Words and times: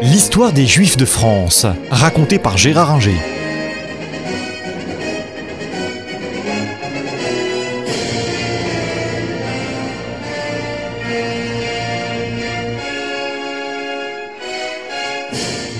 L'histoire 0.00 0.52
des 0.52 0.64
Juifs 0.64 0.96
de 0.96 1.04
France, 1.04 1.66
racontée 1.90 2.38
par 2.38 2.56
Gérard 2.56 2.92
Inger.« 2.92 3.10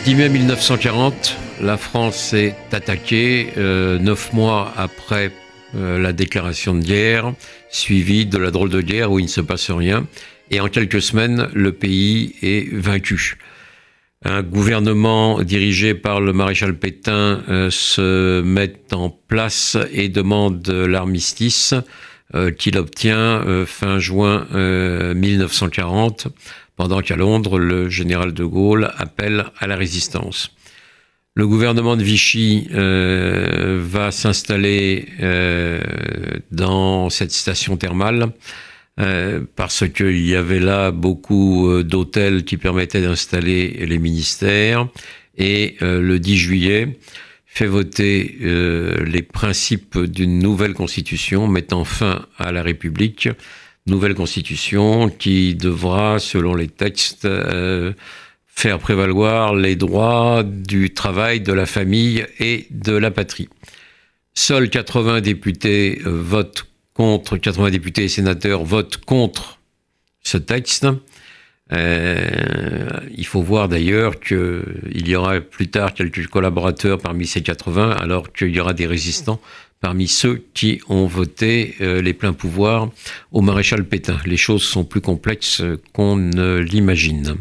10 0.04 0.14
mai 0.16 0.29
1940, 0.29 1.37
la 1.61 1.77
France 1.77 2.32
est 2.32 2.57
attaquée 2.73 3.50
euh, 3.57 4.00
neuf 4.00 4.32
mois 4.32 4.73
après 4.77 5.30
euh, 5.77 6.00
la 6.00 6.12
déclaration 6.12 6.75
de 6.75 6.80
guerre, 6.80 7.32
suivie 7.71 8.27
de 8.27 8.39
la 8.39 8.50
drôle 8.50 8.71
de 8.71 8.80
guerre 8.80 9.12
où 9.12 9.21
il 9.21 9.27
ne 9.27 9.29
se 9.29 9.41
passe 9.41 9.71
rien. 9.71 10.09
Et 10.50 10.61
en 10.61 10.69
quelques 10.69 11.03
semaines, 11.03 11.48
le 11.53 11.73
pays 11.73 12.35
est 12.42 12.73
vaincu. 12.73 13.37
Un 14.24 14.42
gouvernement 14.42 15.42
dirigé 15.42 15.95
par 15.95 16.20
le 16.20 16.32
maréchal 16.32 16.77
Pétain 16.77 17.42
euh, 17.48 17.70
se 17.70 18.41
met 18.42 18.74
en 18.92 19.10
place 19.10 19.77
et 19.92 20.08
demande 20.08 20.68
l'armistice 20.68 21.74
euh, 22.34 22.50
qu'il 22.50 22.77
obtient 22.77 23.64
fin 23.66 23.98
juin 23.98 24.46
1940, 25.14 26.28
pendant 26.77 27.00
qu'à 27.00 27.16
Londres, 27.16 27.58
le 27.58 27.88
général 27.88 28.32
de 28.32 28.44
Gaulle 28.44 28.91
appelle 28.98 29.46
à 29.58 29.66
la 29.66 29.77
résistance. 29.77 30.52
Le 31.38 31.46
gouvernement 31.46 31.96
de 31.96 32.02
Vichy 32.02 32.66
euh, 32.74 33.80
va 33.80 34.10
s'installer 34.10 35.06
euh, 35.20 35.80
dans 36.50 37.10
cette 37.10 37.30
station 37.30 37.77
thermale 37.77 38.32
euh, 38.98 39.41
parce 39.57 39.88
qu'il 39.88 40.27
y 40.27 40.34
avait 40.34 40.61
là 40.61 40.91
beaucoup 40.91 41.83
d'hôtels 41.83 42.45
qui 42.45 42.56
permettaient 42.56 43.02
d'installer 43.02 43.87
les 43.87 43.98
ministères. 43.98 44.89
Et 45.41 45.77
le 45.81 46.19
10 46.19 46.36
juillet, 46.36 46.98
fait 47.47 47.67
voter 47.67 48.39
les 48.41 49.22
principes 49.22 49.97
d'une 49.97 50.41
nouvelle 50.41 50.75
constitution 50.75 51.47
mettant 51.47 51.84
fin 51.84 52.27
à 52.39 52.50
la 52.50 52.61
République. 52.64 53.28
Nouvelle 53.87 54.17
constitution 54.17 55.09
qui 55.09 55.55
devra, 55.55 56.19
selon 56.19 56.56
les 56.56 56.67
textes, 56.67 57.28
faire 58.59 58.81
prévaloir 58.81 59.55
les 59.55 59.77
droits 59.77 60.42
du 60.42 60.91
travail, 60.91 61.41
de 61.41 61.53
la 61.53 61.65
famille 61.65 62.27
et 62.41 62.67
de 62.72 62.92
la 62.92 63.12
patrie. 63.12 63.48
Seuls 64.34 64.69
80 64.69 65.20
députés 65.20 66.00
euh, 66.05 66.11
votent 66.11 66.67
contre, 66.98 67.36
80 67.36 67.70
députés 67.70 68.04
et 68.04 68.08
sénateurs 68.08 68.64
votent 68.64 68.96
contre 68.96 69.60
ce 70.20 70.36
texte. 70.36 70.88
Euh, 71.72 72.88
il 73.16 73.24
faut 73.24 73.41
voir 73.41 73.68
d'ailleurs 73.68 74.18
qu'il 74.18 75.08
y 75.08 75.14
aura 75.14 75.41
plus 75.41 75.69
tard 75.69 75.94
quelques 75.94 76.26
collaborateurs 76.26 76.98
parmi 76.98 77.24
ces 77.24 77.41
80, 77.41 77.92
alors 77.92 78.32
qu'il 78.32 78.48
y 78.48 78.58
aura 78.58 78.74
des 78.74 78.86
résistants 78.86 79.41
parmi 79.80 80.08
ceux 80.08 80.42
qui 80.54 80.80
ont 80.88 81.06
voté 81.06 81.76
euh, 81.80 82.02
les 82.02 82.14
pleins 82.14 82.32
pouvoirs 82.32 82.91
au 83.30 83.42
maréchal 83.42 83.84
Pétain. 83.84 84.19
Les 84.26 84.36
choses 84.36 84.64
sont 84.64 84.82
plus 84.82 85.00
complexes 85.00 85.62
qu'on 85.92 86.16
ne 86.16 86.58
l'imagine. 86.58 87.36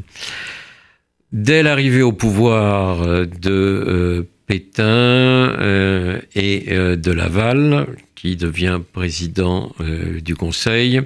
Dès 1.31 1.63
l'arrivée 1.63 2.03
au 2.03 2.11
pouvoir 2.11 3.02
de 3.25 3.25
euh, 3.50 4.23
Pétain 4.48 4.86
euh, 4.86 6.20
et 6.34 6.76
de 6.76 7.12
Laval, 7.12 7.88
qui 8.16 8.36
devient 8.36 8.80
président 8.94 9.72
du 9.80 10.36
Conseil, 10.36 11.02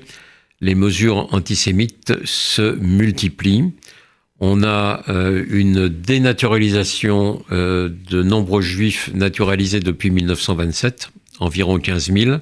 les 0.61 0.75
mesures 0.75 1.27
antisémites 1.33 2.13
se 2.23 2.75
multiplient. 2.79 3.73
On 4.39 4.63
a 4.63 5.03
une 5.07 5.89
dénaturalisation 5.89 7.43
de 7.51 8.23
nombreux 8.23 8.61
juifs 8.61 9.11
naturalisés 9.13 9.81
depuis 9.81 10.09
1927, 10.09 11.11
environ 11.39 11.79
15 11.79 12.11
000, 12.13 12.37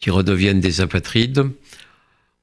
qui 0.00 0.10
redeviennent 0.10 0.60
des 0.60 0.80
apatrides. 0.80 1.44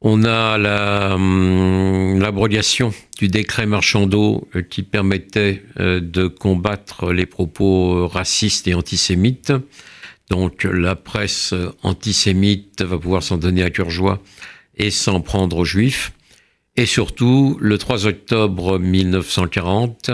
On 0.02 0.24
a 0.24 1.14
hum, 1.16 2.20
l'abrogation 2.20 2.94
du 3.18 3.28
décret 3.28 3.66
Marchandeau 3.66 4.48
euh, 4.56 4.62
qui 4.62 4.84
permettait 4.84 5.62
euh, 5.80 6.00
de 6.00 6.28
combattre 6.28 7.12
les 7.12 7.26
propos 7.26 8.08
racistes 8.08 8.70
et 8.70 8.74
antisémites. 8.74 9.52
Donc 10.30 10.64
la 10.64 10.96
presse 10.96 11.54
antisémite 11.84 12.82
va 12.82 12.98
pouvoir 12.98 13.24
s'en 13.24 13.38
donner 13.38 13.62
à 13.62 13.72
cœur 13.72 13.90
joie 13.90 14.22
et 14.78 14.90
s'en 14.90 15.20
prendre 15.20 15.58
aux 15.58 15.66
juifs. 15.66 16.14
Et 16.78 16.86
surtout, 16.86 17.58
le 17.60 17.78
3 17.78 18.06
octobre 18.06 18.80
1940, 18.80 20.12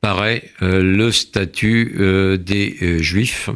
paraît 0.00 0.44
euh, 0.62 0.82
le 0.82 1.12
statut 1.12 2.38
des 2.40 3.02
juifs 3.02 3.50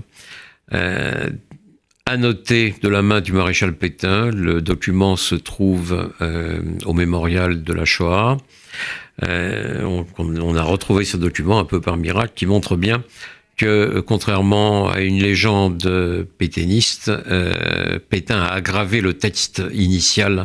annoté 2.12 2.74
de 2.82 2.88
la 2.88 3.02
main 3.02 3.20
du 3.20 3.32
maréchal 3.32 3.72
Pétain. 3.74 4.30
Le 4.30 4.60
document 4.60 5.16
se 5.16 5.34
trouve 5.34 6.12
euh, 6.20 6.60
au 6.84 6.92
mémorial 6.92 7.64
de 7.64 7.72
la 7.72 7.84
Shoah. 7.84 8.36
Euh, 9.22 10.04
on, 10.18 10.56
a 10.56 10.62
retrouvé 10.62 11.04
ce 11.04 11.16
document 11.16 11.58
un 11.58 11.64
peu 11.64 11.80
par 11.80 11.96
miracle 11.96 12.32
qui 12.34 12.46
montre 12.46 12.76
bien 12.76 13.02
que, 13.56 14.00
contrairement 14.00 14.88
à 14.88 15.00
une 15.00 15.22
légende 15.22 16.26
pétainiste, 16.38 17.08
euh, 17.08 17.98
Pétain 18.08 18.40
a 18.40 18.52
aggravé 18.52 19.00
le 19.00 19.14
texte 19.14 19.62
initial 19.72 20.44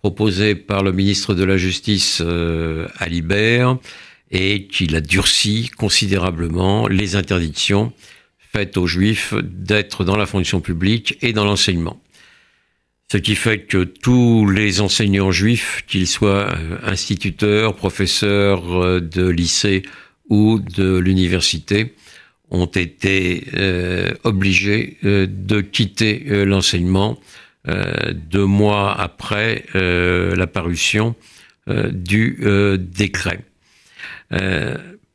proposé 0.00 0.54
par 0.54 0.82
le 0.82 0.92
ministre 0.92 1.34
de 1.34 1.44
la 1.44 1.56
Justice 1.56 2.22
Alibert 2.98 3.76
et 4.30 4.66
qu'il 4.66 4.94
a 4.94 5.00
durci 5.00 5.70
considérablement 5.76 6.86
les 6.86 7.16
interdictions 7.16 7.92
aux 8.76 8.86
juifs 8.86 9.34
d'être 9.42 10.04
dans 10.04 10.16
la 10.16 10.26
fonction 10.26 10.60
publique 10.60 11.18
et 11.22 11.32
dans 11.32 11.44
l'enseignement. 11.44 12.00
Ce 13.10 13.16
qui 13.16 13.36
fait 13.36 13.60
que 13.60 13.84
tous 13.84 14.50
les 14.50 14.82
enseignants 14.82 15.30
juifs, 15.30 15.82
qu'ils 15.86 16.06
soient 16.06 16.52
euh, 16.52 16.76
instituteurs, 16.82 17.74
professeurs 17.74 18.84
euh, 18.84 19.00
de 19.00 19.26
lycée 19.26 19.82
ou 20.28 20.58
de 20.58 20.98
l'université, 20.98 21.94
ont 22.50 22.66
été 22.66 23.44
euh, 23.54 24.12
obligés 24.24 24.98
de 25.02 25.60
quitter 25.60 26.44
l'enseignement 26.44 27.18
deux 27.66 28.46
mois 28.46 28.98
après 28.98 29.64
la 29.74 30.46
parution 30.46 31.14
du 31.66 32.38
décret. 32.78 33.40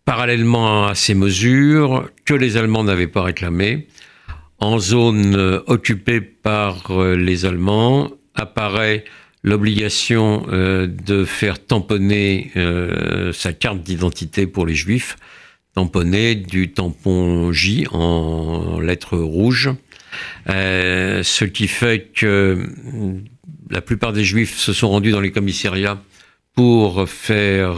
Parallèlement 0.05 0.87
à 0.87 0.95
ces 0.95 1.13
mesures, 1.13 2.09
que 2.25 2.33
les 2.33 2.57
Allemands 2.57 2.83
n'avaient 2.83 3.07
pas 3.07 3.23
réclamées, 3.23 3.87
en 4.59 4.77
zone 4.77 5.35
euh, 5.35 5.61
occupée 5.67 6.19
par 6.19 6.91
euh, 6.91 7.15
les 7.15 7.45
Allemands, 7.45 8.11
apparaît 8.35 9.05
l'obligation 9.43 10.45
euh, 10.51 10.87
de 10.87 11.23
faire 11.23 11.65
tamponner 11.65 12.51
sa 13.33 13.53
carte 13.53 13.81
d'identité 13.81 14.45
pour 14.47 14.65
les 14.65 14.75
Juifs, 14.75 15.15
tamponner 15.73 16.35
du 16.35 16.71
tampon 16.71 17.53
J 17.53 17.87
en 17.91 18.79
lettres 18.79 19.17
rouges, 19.17 19.69
ce 20.47 21.43
qui 21.45 21.67
fait 21.67 22.11
que 22.13 22.69
la 23.69 23.81
plupart 23.81 24.13
des 24.13 24.23
Juifs 24.23 24.57
se 24.57 24.71
sont 24.73 24.89
rendus 24.89 25.11
dans 25.11 25.19
les 25.19 25.31
commissariats 25.31 26.01
pour 26.55 27.09
faire 27.09 27.73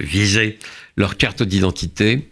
viser 0.00 0.58
leur 0.96 1.16
carte 1.16 1.42
d'identité. 1.42 2.28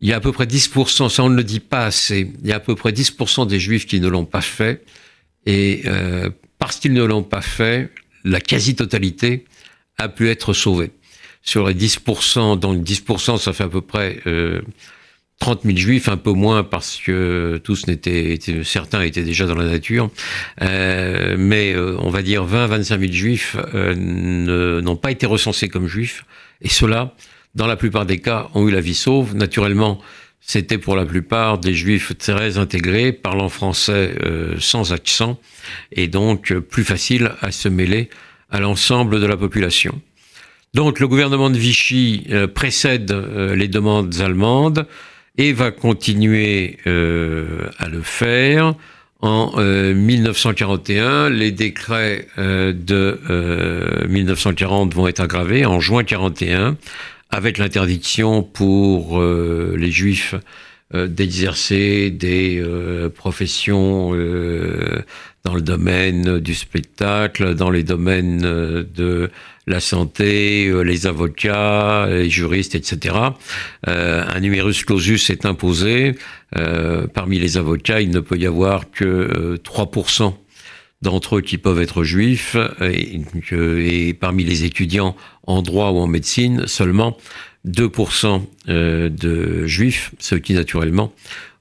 Il 0.00 0.08
y 0.08 0.12
a 0.12 0.16
à 0.16 0.20
peu 0.20 0.32
près 0.32 0.46
10%, 0.46 1.08
ça 1.08 1.24
on 1.24 1.30
ne 1.30 1.36
le 1.36 1.44
dit 1.44 1.60
pas 1.60 1.86
assez, 1.86 2.32
il 2.42 2.46
y 2.46 2.52
a 2.52 2.56
à 2.56 2.60
peu 2.60 2.74
près 2.74 2.92
10% 2.92 3.46
des 3.46 3.58
juifs 3.58 3.86
qui 3.86 4.00
ne 4.00 4.08
l'ont 4.08 4.26
pas 4.26 4.42
fait. 4.42 4.84
Et 5.46 5.82
euh, 5.86 6.28
parce 6.58 6.76
qu'ils 6.76 6.92
ne 6.92 7.04
l'ont 7.04 7.22
pas 7.22 7.40
fait, 7.40 7.90
la 8.24 8.40
quasi-totalité 8.40 9.44
a 9.98 10.08
pu 10.08 10.28
être 10.28 10.52
sauvée. 10.52 10.90
Sur 11.42 11.68
les 11.68 11.74
10%, 11.74 12.58
donc 12.58 12.82
10%, 12.82 13.38
ça 13.38 13.52
fait 13.52 13.64
à 13.64 13.68
peu 13.68 13.80
près 13.80 14.20
euh, 14.26 14.60
30 15.40 15.62
000 15.64 15.76
juifs, 15.76 16.08
un 16.08 16.16
peu 16.16 16.32
moins 16.32 16.64
parce 16.64 16.96
que 16.96 17.60
tous 17.62 17.86
n'étaient, 17.86 18.38
certains 18.64 19.02
étaient 19.02 19.22
déjà 19.22 19.46
dans 19.46 19.54
la 19.54 19.66
nature, 19.66 20.10
euh, 20.62 21.36
mais 21.38 21.74
euh, 21.74 21.96
on 21.98 22.08
va 22.08 22.22
dire 22.22 22.46
20-25 22.46 23.00
000 23.00 23.12
juifs 23.12 23.56
euh, 23.74 24.80
n'ont 24.80 24.96
pas 24.96 25.10
été 25.10 25.26
recensés 25.26 25.68
comme 25.68 25.86
juifs, 25.86 26.24
et 26.62 26.68
cela 26.68 27.14
dans 27.56 27.66
la 27.66 27.76
plupart 27.76 28.06
des 28.06 28.18
cas, 28.18 28.48
ont 28.54 28.68
eu 28.68 28.70
la 28.70 28.80
vie 28.80 28.94
sauve. 28.94 29.34
Naturellement, 29.34 29.98
c'était 30.40 30.78
pour 30.78 30.94
la 30.94 31.04
plupart 31.04 31.58
des 31.58 31.74
juifs 31.74 32.16
très 32.16 32.58
intégrés, 32.58 33.12
parlant 33.12 33.48
français 33.48 34.14
euh, 34.22 34.54
sans 34.60 34.92
accent, 34.92 35.40
et 35.90 36.06
donc 36.06 36.52
euh, 36.52 36.60
plus 36.60 36.84
facile 36.84 37.32
à 37.40 37.50
se 37.50 37.68
mêler 37.68 38.10
à 38.50 38.60
l'ensemble 38.60 39.20
de 39.20 39.26
la 39.26 39.36
population. 39.36 40.00
Donc 40.74 41.00
le 41.00 41.08
gouvernement 41.08 41.50
de 41.50 41.56
Vichy 41.56 42.26
euh, 42.30 42.46
précède 42.46 43.10
les 43.10 43.68
demandes 43.68 44.20
allemandes 44.20 44.86
et 45.38 45.52
va 45.52 45.70
continuer 45.70 46.78
à 46.86 47.88
le 47.88 48.00
faire. 48.02 48.74
En 49.20 49.52
1941, 49.58 51.28
les 51.28 51.50
décrets 51.50 52.26
de 52.38 54.06
1940 54.08 54.94
vont 54.94 55.08
être 55.08 55.20
aggravés. 55.20 55.66
En 55.66 55.78
juin 55.78 56.04
41, 56.04 56.76
avec 57.30 57.58
l'interdiction 57.58 58.42
pour 58.42 59.20
les 59.22 59.90
juifs 59.90 60.34
d'exercer 60.94 62.10
des 62.10 62.64
professions 63.14 64.12
dans 65.44 65.54
le 65.54 65.60
domaine 65.60 66.38
du 66.38 66.54
spectacle, 66.54 67.54
dans 67.54 67.70
les 67.70 67.82
domaines 67.82 68.40
de 68.42 69.30
la 69.66 69.80
santé, 69.80 70.66
euh, 70.68 70.82
les 70.82 71.06
avocats, 71.06 72.06
les 72.08 72.30
juristes, 72.30 72.74
etc. 72.74 73.16
Euh, 73.88 74.24
un 74.26 74.40
numerus 74.40 74.84
clausus 74.84 75.30
est 75.30 75.44
imposé. 75.44 76.16
Euh, 76.56 77.06
parmi 77.06 77.38
les 77.38 77.56
avocats, 77.56 78.00
il 78.00 78.10
ne 78.10 78.20
peut 78.20 78.36
y 78.36 78.46
avoir 78.46 78.90
que 78.90 79.56
3% 79.64 80.34
d'entre 81.02 81.36
eux 81.36 81.40
qui 81.40 81.58
peuvent 81.58 81.80
être 81.80 82.04
juifs, 82.04 82.56
et, 82.80 84.14
parmi 84.14 84.44
les 84.44 84.64
étudiants 84.64 85.14
en 85.46 85.62
droit 85.62 85.90
ou 85.90 85.98
en 85.98 86.06
médecine, 86.06 86.66
seulement 86.66 87.16
2% 87.66 88.42
de 88.66 89.66
juifs, 89.66 90.12
ce 90.18 90.34
qui 90.34 90.54
naturellement 90.54 91.12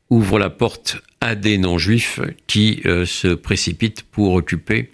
ouvre 0.10 0.40
la 0.40 0.50
porte 0.50 1.02
à 1.22 1.36
des 1.36 1.58
non-juifs 1.58 2.20
qui 2.48 2.82
euh, 2.86 3.06
se 3.06 3.30
précipitent 3.30 4.04
pour 4.04 4.34
occuper 4.34 4.92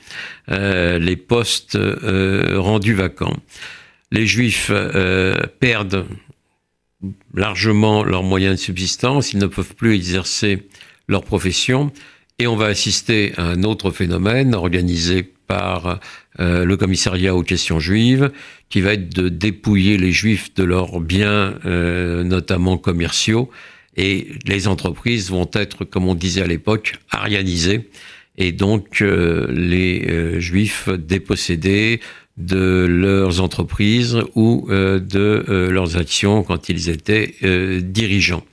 euh, 0.50 0.98
les 0.98 1.18
postes 1.18 1.76
euh, 1.76 2.60
rendus 2.60 2.94
vacants. 2.94 3.36
Les 4.12 4.26
juifs 4.26 4.72
perdent 5.60 6.06
largement 7.34 8.04
leurs 8.04 8.24
moyens 8.24 8.58
de 8.58 8.62
subsistance, 8.62 9.32
ils 9.32 9.40
ne 9.40 9.46
peuvent 9.46 9.74
plus 9.74 9.96
exercer 9.96 10.68
leur 11.08 11.24
profession, 11.24 11.94
et 12.42 12.48
on 12.48 12.56
va 12.56 12.66
assister 12.66 13.34
à 13.38 13.44
un 13.44 13.64
autre 13.64 13.92
phénomène 13.92 14.56
organisé 14.56 15.24
par 15.48 16.00
le 16.40 16.76
commissariat 16.76 17.36
aux 17.36 17.44
questions 17.44 17.80
juives, 17.80 18.32
qui 18.70 18.82
va 18.82 18.94
être 18.94 19.14
de 19.14 19.30
dépouiller 19.30 19.98
les 19.98 20.12
juifs 20.12 20.54
de 20.56 20.64
leurs 20.64 21.02
biens, 21.02 21.56
notamment 21.64 22.78
commerciaux, 22.78 23.52
et 23.98 24.28
les 24.46 24.68
entreprises 24.68 25.30
vont 25.30 25.50
être, 25.54 25.84
comme 25.84 26.08
on 26.08 26.16
disait 26.16 26.42
à 26.42 26.48
l'époque, 26.48 26.96
arianisées, 27.10 27.90
et 28.38 28.52
donc 28.52 29.02
euh, 29.02 29.48
les 29.52 30.06
euh, 30.08 30.40
juifs 30.40 30.90
dépossédés 30.90 32.00
de 32.38 32.88
leurs 32.90 33.42
entreprises 33.42 34.18
ou 34.36 34.68
euh, 34.70 35.00
de 35.00 35.44
leurs 35.70 35.98
actions 35.98 36.44
quand 36.44 36.70
ils 36.70 36.90
étaient 36.90 37.36
dirigeants. 37.82 38.44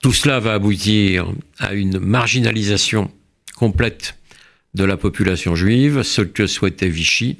Tout 0.00 0.12
cela 0.12 0.40
va 0.40 0.54
aboutir 0.54 1.32
à 1.58 1.74
une 1.74 1.98
marginalisation 1.98 3.10
complète 3.56 4.16
de 4.74 4.84
la 4.84 4.96
population 4.96 5.54
juive, 5.54 6.02
ce 6.02 6.22
que 6.22 6.46
souhaitait 6.46 6.88
Vichy, 6.88 7.38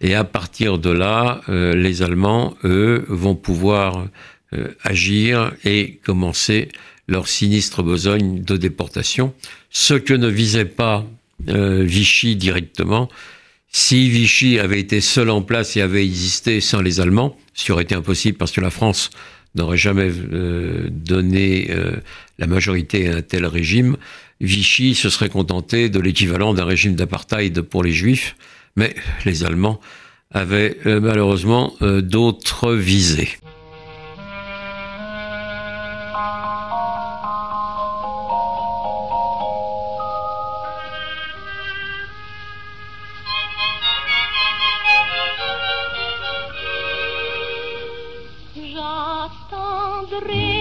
et 0.00 0.14
à 0.14 0.24
partir 0.24 0.78
de 0.78 0.90
là, 0.90 1.42
les 1.48 2.02
Allemands, 2.02 2.56
eux, 2.64 3.04
vont 3.08 3.34
pouvoir 3.34 4.08
euh, 4.52 4.74
agir 4.82 5.52
et 5.64 6.00
commencer 6.04 6.70
leur 7.06 7.28
sinistre 7.28 7.84
besogne 7.84 8.42
de 8.42 8.56
déportation, 8.56 9.32
ce 9.70 9.94
que 9.94 10.12
ne 10.12 10.26
visait 10.26 10.64
pas 10.64 11.06
euh, 11.48 11.84
Vichy 11.84 12.34
directement. 12.34 13.08
Si 13.70 14.10
Vichy 14.10 14.58
avait 14.58 14.80
été 14.80 15.00
seul 15.00 15.30
en 15.30 15.42
place 15.42 15.76
et 15.76 15.82
avait 15.82 16.04
existé 16.04 16.60
sans 16.60 16.82
les 16.82 16.98
Allemands, 16.98 17.38
ce 17.54 17.64
qui 17.66 17.70
aurait 17.70 17.84
été 17.84 17.94
impossible 17.94 18.38
parce 18.38 18.50
que 18.50 18.60
la 18.60 18.70
France 18.70 19.10
n'aurait 19.54 19.76
jamais 19.76 20.10
euh, 20.10 20.88
donné 20.90 21.70
la 22.38 22.46
majorité 22.46 23.08
à 23.08 23.16
un 23.16 23.22
tel 23.22 23.46
régime, 23.46 23.96
Vichy 24.40 24.94
se 24.94 25.10
serait 25.10 25.28
contenté 25.28 25.88
de 25.88 26.00
l'équivalent 26.00 26.54
d'un 26.54 26.64
régime 26.64 26.94
d'apartheid 26.94 27.60
pour 27.62 27.82
les 27.82 27.92
Juifs, 27.92 28.36
mais 28.76 28.94
les 29.24 29.44
Allemands 29.44 29.80
avaient 30.30 30.78
malheureusement 30.84 31.74
d'autres 31.80 32.72
visées. 32.74 33.28
the 50.10 50.20
rain. 50.26 50.59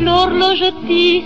L'horloge 0.00 0.72
tisse 0.86 1.24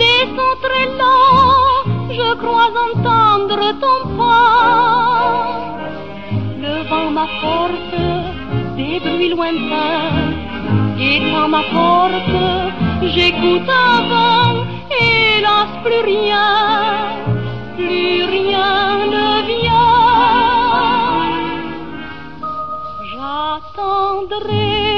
des 0.00 0.20
sons 0.34 0.56
très 0.64 0.86
lents, 1.00 1.84
je 2.18 2.28
crois 2.42 2.70
entendre 2.86 3.60
ton 3.82 4.00
pas. 4.18 5.76
Devant 6.64 7.10
ma 7.10 7.26
porte, 7.42 8.00
des 8.76 8.98
bruits 9.00 9.32
lointains, 9.36 10.16
et 10.98 11.18
quand 11.30 11.48
ma 11.48 11.62
porte, 11.74 12.38
j'écoute 13.14 13.68
avant, 13.68 14.64
hélas 15.04 15.72
plus 15.84 16.02
rien, 16.12 16.50
plus 17.76 18.24
rien 18.36 19.06
ne 19.14 19.33
J'attendrai. 23.54 24.93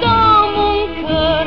dans 0.00 0.50
mon 0.56 0.86
cœur 1.06 1.46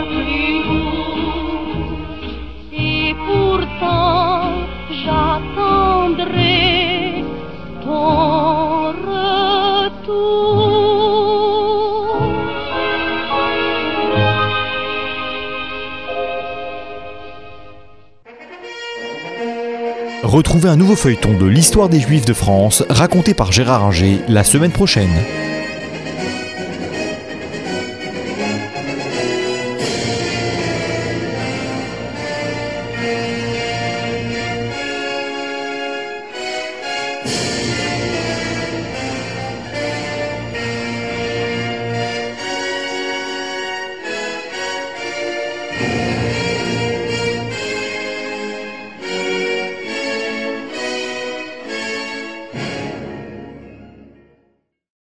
Retrouvez 20.24 20.70
un 20.70 20.76
nouveau 20.76 20.96
feuilleton 20.96 21.38
de 21.38 21.46
l'histoire 21.46 21.90
des 21.90 22.00
Juifs 22.00 22.26
de 22.26 22.34
France 22.34 22.84
raconté 22.90 23.34
par 23.34 23.52
Gérard 23.52 23.86
Inger 23.86 24.20
la 24.28 24.44
semaine 24.44 24.72
prochaine. 24.72 25.10